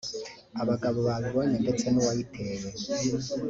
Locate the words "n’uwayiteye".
1.89-2.67